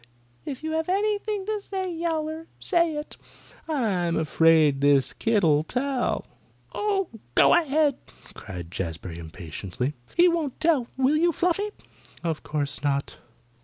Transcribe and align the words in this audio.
If 0.45 0.63
you 0.63 0.71
have 0.71 0.89
anything 0.89 1.45
to 1.45 1.61
say, 1.61 1.93
Yowler, 1.93 2.47
say 2.59 2.95
it." 2.95 3.17
"I'm 3.67 4.15
afraid 4.17 4.81
this 4.81 5.13
kit'll 5.13 5.61
tell." 5.61 6.25
"Oh, 6.73 7.09
go 7.35 7.53
ahead!" 7.53 7.97
cried 8.33 8.71
Jazbury 8.71 9.19
impatiently. 9.19 9.93
"He 10.17 10.27
won't 10.27 10.59
tell; 10.59 10.87
will 10.97 11.17
you, 11.17 11.31
Fluffy?" 11.31 11.69
"Of 12.23 12.41
course 12.41 12.81
not." 12.81 13.17